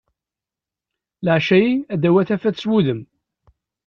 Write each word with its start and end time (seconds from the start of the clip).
Leɛca-ayi 1.25 1.73
ad 1.93 1.99
tawi 2.03 2.21
tafat 2.27 2.57
s 2.63 2.65
wudem. 2.69 3.01